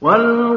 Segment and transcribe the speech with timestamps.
[0.00, 0.47] وَالْقُرْآنِ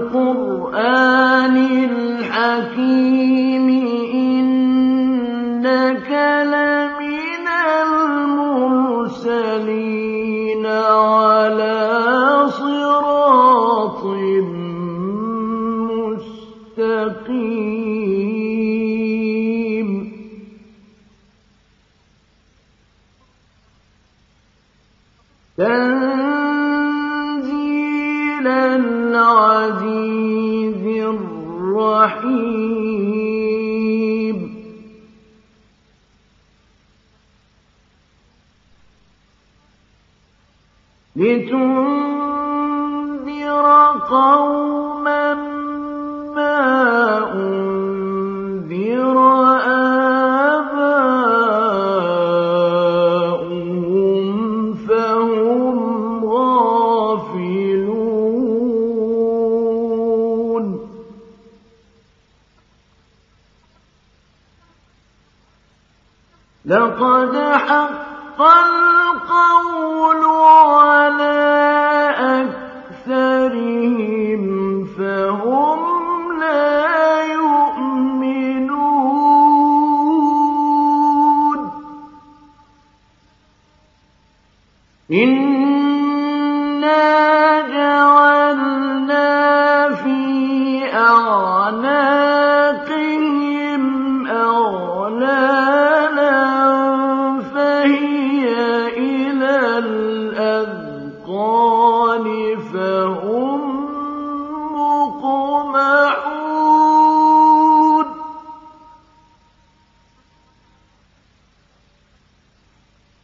[66.65, 67.35] لَقَدْ
[67.67, 71.41] حَقَّ الْقَوْلُ عَلَىٰ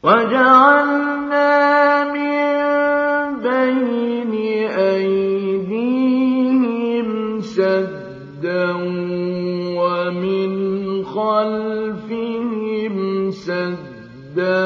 [0.08, 1.52] وَجَعَلْنَا
[2.16, 2.40] مِن
[3.44, 4.34] بَيْنِ
[4.96, 5.90] أَيْدِيهِمْ
[7.42, 8.72] سَدًّا
[9.82, 10.52] وَمِنْ
[11.04, 12.96] خَلْفِهِمْ
[13.32, 14.64] سَدًّا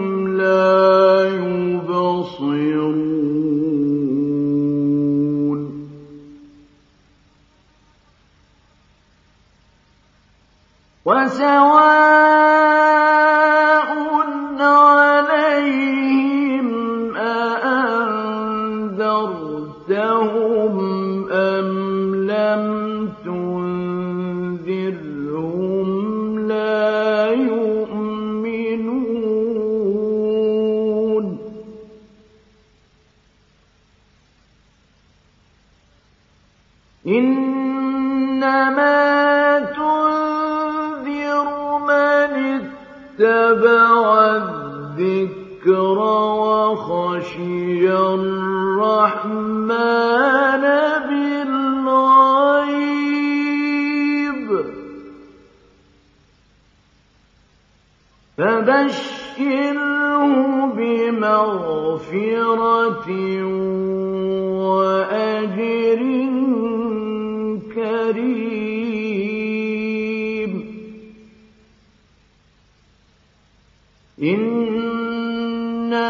[74.23, 76.07] إِنَّا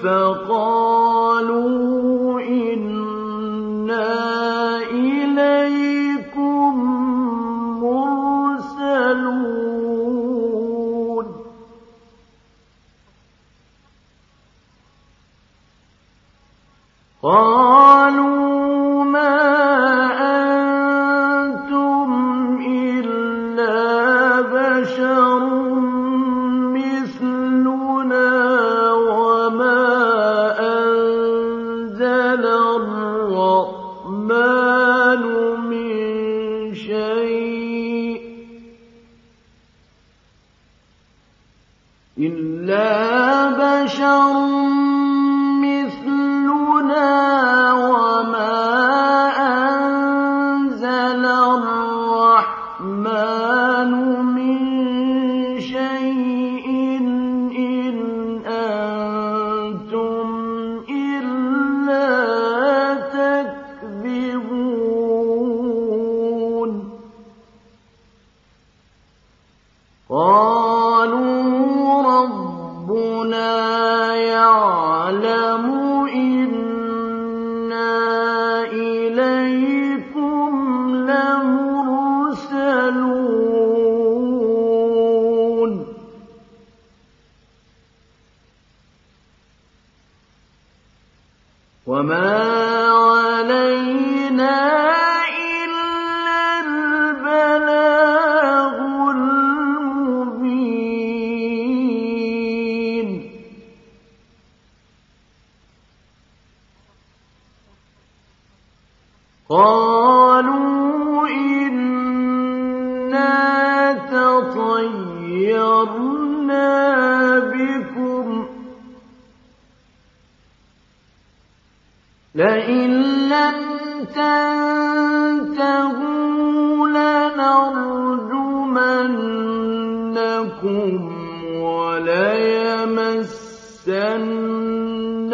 [0.03, 0.94] فقال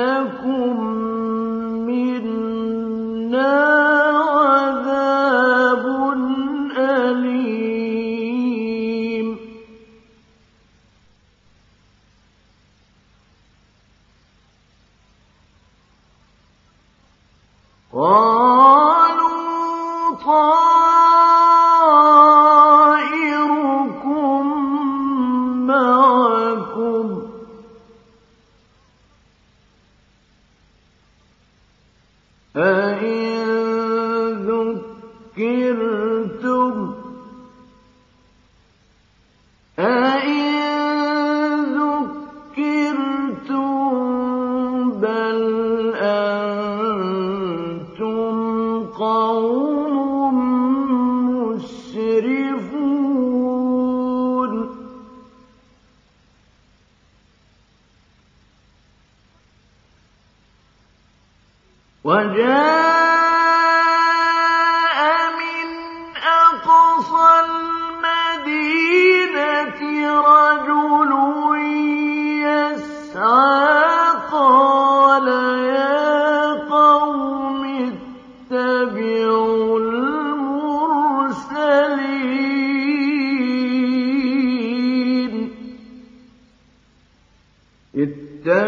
[0.01, 1.00] لَكُمْ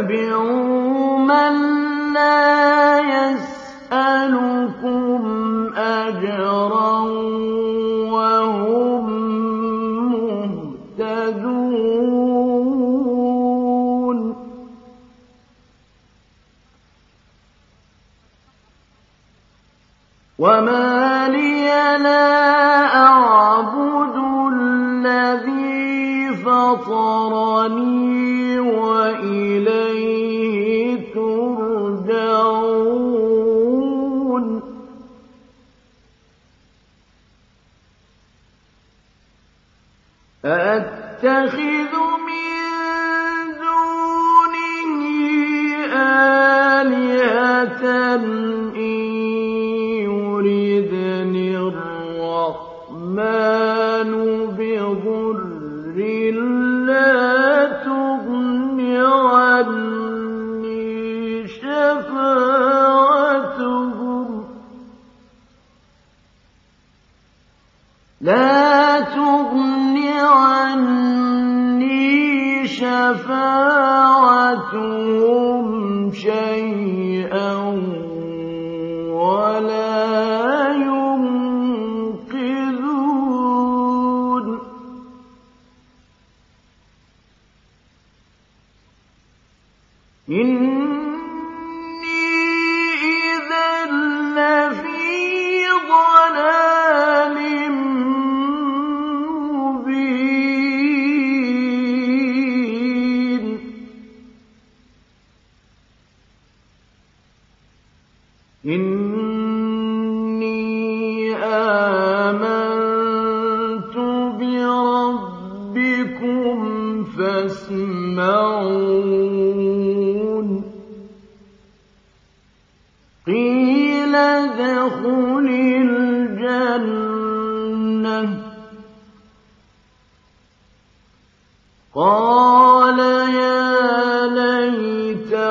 [0.04, 0.53] 边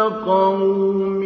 [0.08, 1.21] قَوْمٍ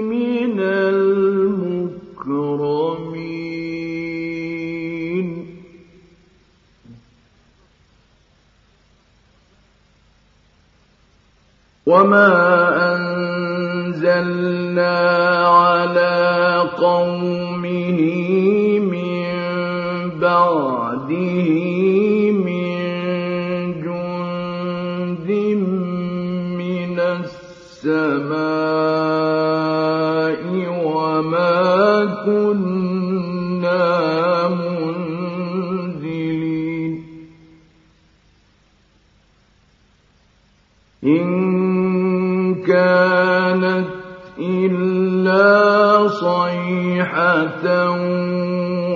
[0.00, 2.10] مِنَ الْمُكْرَمِينَ.
[11.86, 12.30] وَمَا
[12.94, 14.30] أَنزَلْنَا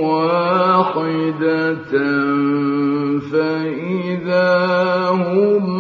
[0.02, 1.92] واحدة
[3.33, 4.54] فإذا
[5.09, 5.74] هم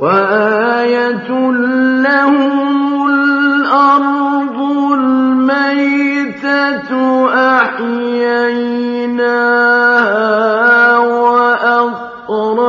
[0.00, 1.28] وآية
[3.08, 4.56] الأرض
[4.92, 6.90] الميتة
[7.60, 8.58] أحييناها
[10.98, 12.60] وأخرجنا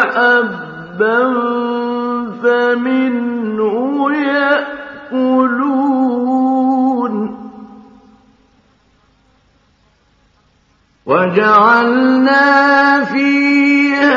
[0.00, 1.18] حبا
[2.42, 3.76] فمنه
[5.12, 5.60] يأكلون
[11.06, 12.50] وجعلنا
[13.04, 13.49] فيه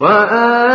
[0.00, 0.69] وآية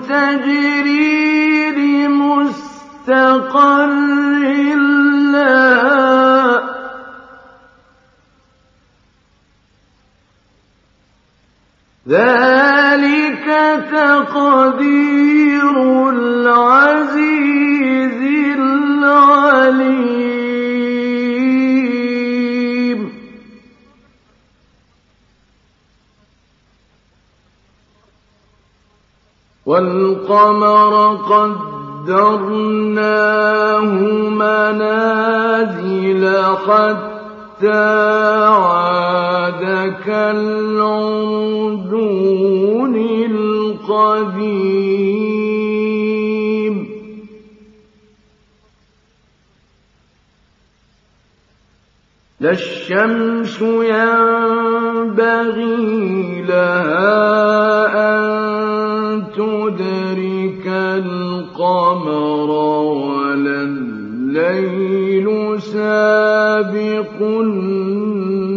[0.00, 1.70] تجري
[2.06, 3.16] لمستقر
[5.32, 6.16] لها
[12.08, 12.45] ذلك
[30.30, 30.94] والقمر
[32.06, 32.70] قدرناه
[34.42, 36.24] منازل
[36.66, 37.84] حتى
[38.44, 39.62] عاد
[40.06, 40.96] كالعرجون
[43.30, 44.46] القديم.
[52.40, 54.96] لا الشمس ينبغي
[56.42, 57.16] لها
[57.96, 58.26] أن
[59.36, 60.05] تدرك
[60.98, 65.26] القمر ولا الليل
[65.60, 68.56] سابق النهار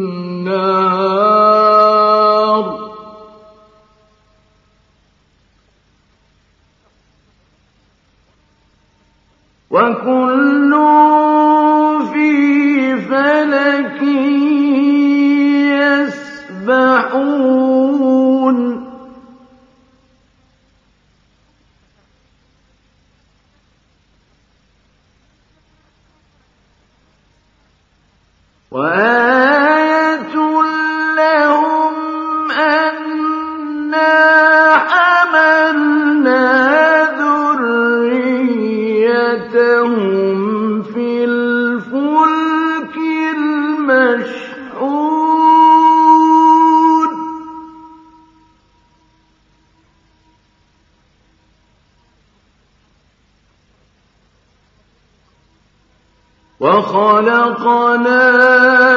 [56.79, 58.23] وخلقنا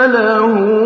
[0.06, 0.81] لهم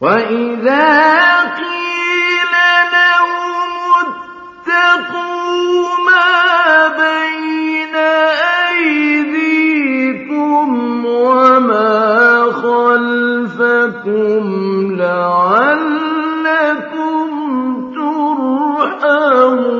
[0.00, 2.54] وإذا قيل
[2.92, 3.70] لهم
[4.62, 7.94] اتقوا ما بين
[8.78, 10.68] أيديكم
[11.06, 14.44] وما خلفكم
[14.96, 16.38] لعلكم
[19.18, 19.78] ترحمون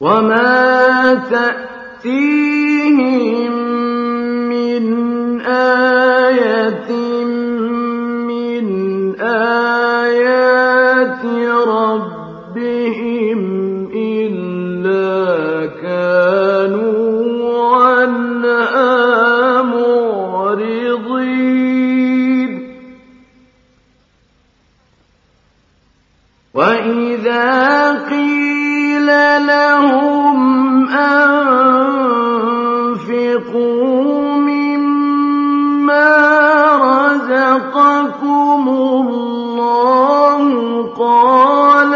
[0.00, 1.63] وما تأ
[2.04, 2.33] Sí.
[41.04, 41.94] قال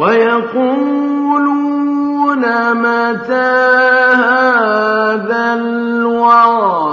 [0.00, 1.60] ويقولون
[2.74, 3.52] متى
[4.24, 6.89] هذا الوعد؟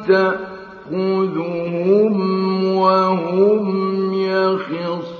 [0.07, 1.45] تأخذهم
[2.75, 3.65] وهم
[4.13, 5.19] يخصمون.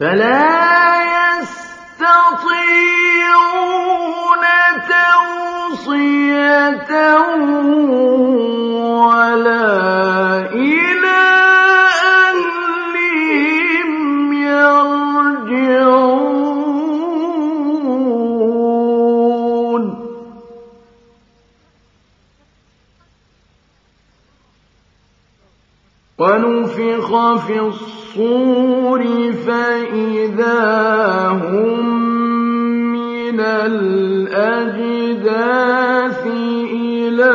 [0.00, 0.62] فلا
[1.38, 2.22] يستطيعون
[5.78, 6.90] توصية
[26.22, 27.08] ونفخ
[27.46, 29.02] في الصور
[29.46, 30.60] فإذا
[31.28, 31.78] هم
[32.92, 34.92] من الأجداث
[36.72, 37.34] إلى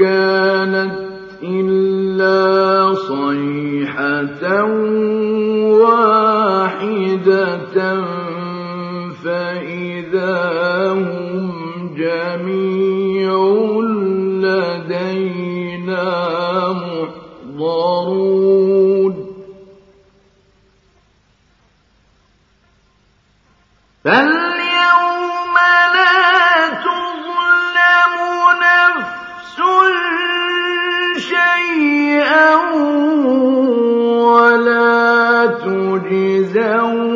[0.00, 0.92] كانت
[1.42, 4.42] إلا صيحة
[5.82, 7.58] واحدة
[36.69, 37.08] تجزون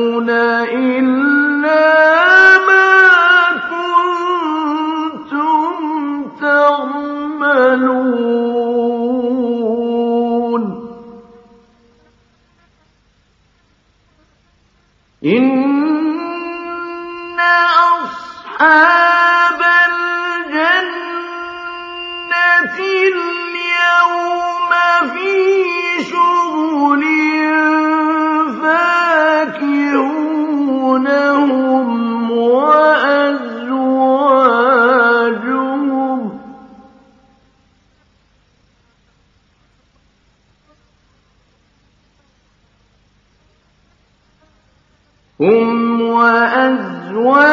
[45.41, 47.45] هم وأزواجهم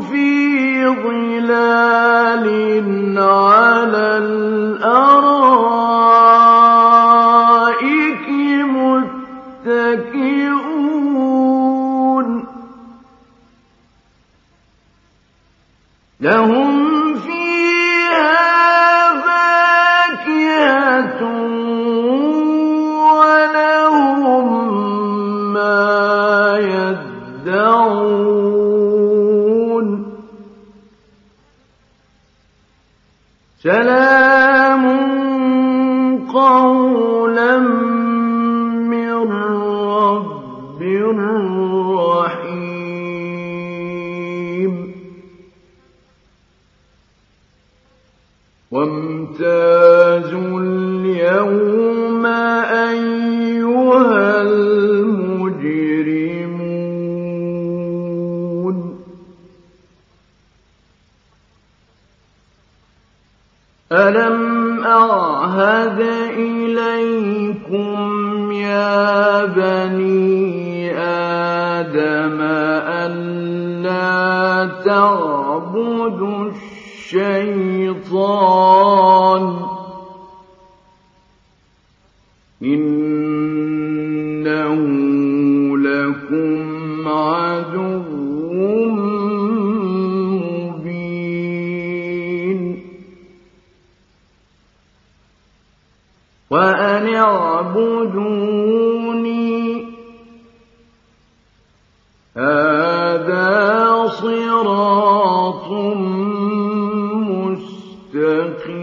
[0.00, 2.46] في ظلال
[3.18, 5.10] على الأرائك
[9.66, 10.50] متكئون.
[16.20, 16.59] لهم
[33.69, 34.08] سلام
[63.92, 66.00] ألم أعهد
[66.38, 67.98] إليكم
[68.52, 72.38] يا بني آدم
[73.02, 78.00] ألا تعبدوا الشيطان
[102.36, 105.70] هذا صراط
[108.10, 108.80] مستقيم.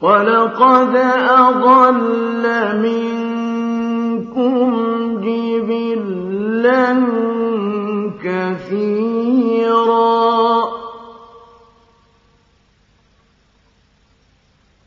[0.00, 0.96] ولقد
[1.28, 2.44] أضل
[2.82, 4.70] منكم
[5.20, 6.92] جبلا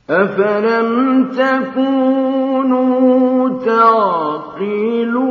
[0.09, 2.69] أفلم تكونوا
[3.65, 5.27] تعقلون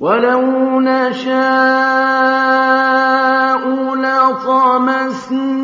[0.00, 1.40] وَلَوْ نَشَاءُ
[4.40, 5.60] لَطَمَسْنَا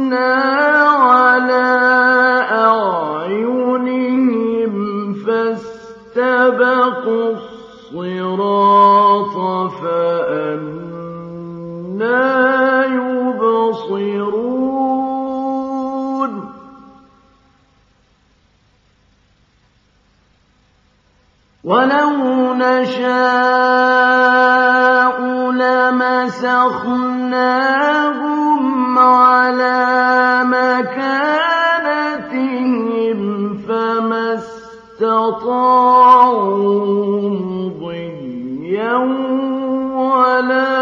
[26.46, 27.78] فَمَسَخْنَاهُمْ
[28.98, 31.58] عَلَىٰ مَكَانَتِهِمْ
[33.68, 34.34] فَمَا
[34.94, 35.40] اسْتَطَاعُوا
[37.50, 38.94] مُضِيًّا
[39.94, 40.75] وَلَا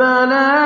[0.00, 0.59] بلى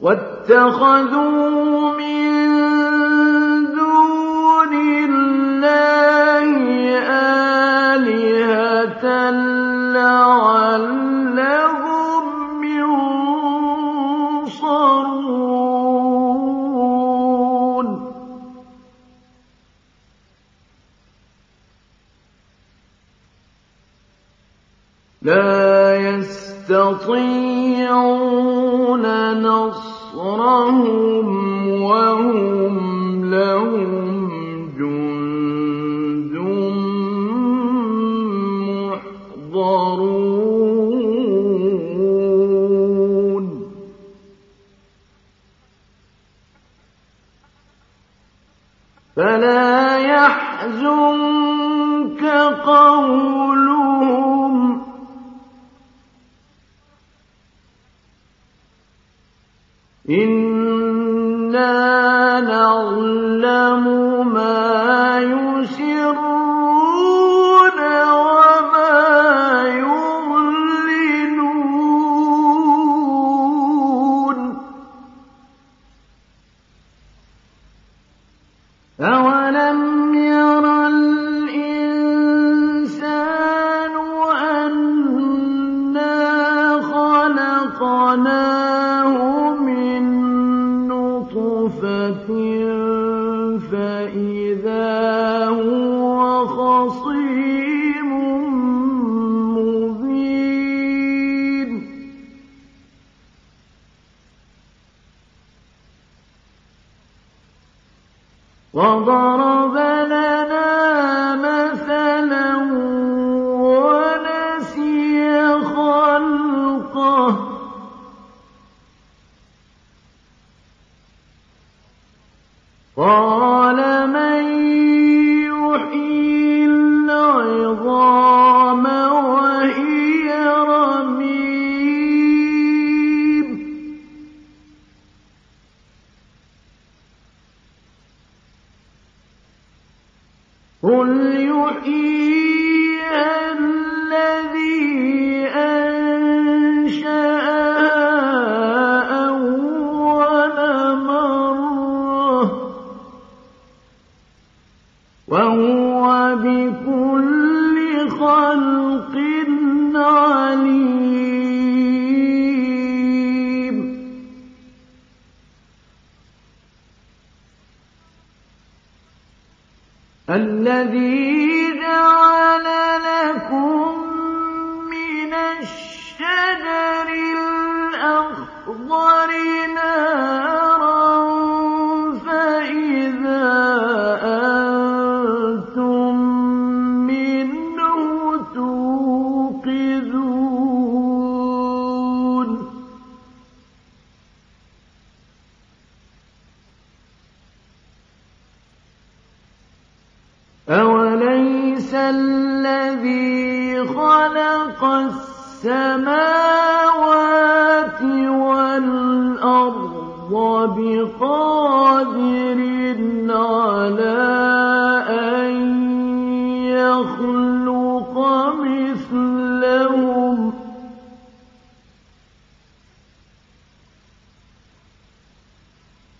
[0.00, 2.28] واتخذوا من
[3.74, 4.72] دون
[5.04, 6.50] الله
[7.98, 9.04] آلهة
[9.98, 11.04] لعلهم
[14.44, 14.68] ينصرون.
[25.22, 27.37] لا يستطيعون
[31.82, 32.67] وهم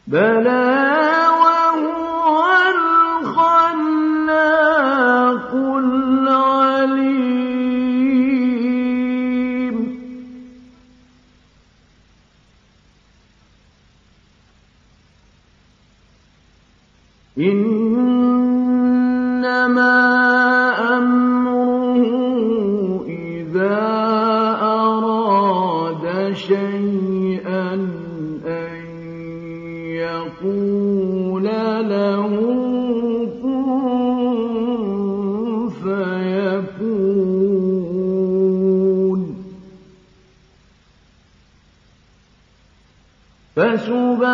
[0.07, 1.16] بلى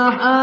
[0.03, 0.43] فسبحان